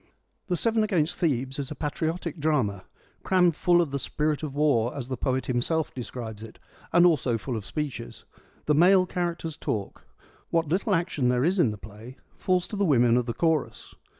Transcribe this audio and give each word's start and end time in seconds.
The 0.47 0.57
Seven 0.57 0.83
against 0.83 1.17
Thebes 1.19 1.59
is 1.59 1.69
a 1.69 1.75
patriotic 1.75 2.39
drama,' 2.39 2.85
crammed 3.23 3.55
full 3.55 3.81
of 3.81 3.91
the 3.91 3.99
spirit 3.99 4.41
of 4.41 4.55
war,' 4.55 4.97
as 4.97 5.09
the 5.09 5.15
poet 5.15 5.45
himself 5.45 5.93
describes 5.93 6.41
it, 6.41 6.57
and 6.91 7.05
also 7.05 7.37
full 7.37 7.55
of 7.55 7.67
speeches. 7.67 8.25
The 8.65 8.73
male 8.73 9.05
characters 9.05 9.57
talk; 9.57 10.07
what 10.49 10.67
little 10.67 10.95
action 10.95 11.29
there 11.29 11.45
is 11.45 11.59
in 11.59 11.69
the 11.69 11.77
play 11.77 12.17
falls 12.35 12.67
to 12.69 12.75
the 12.75 12.83
women 12.83 13.15
of 13.15 13.27
the 13.27 13.33
chorus. 13.35 13.93